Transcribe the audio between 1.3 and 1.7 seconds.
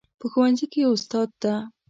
ده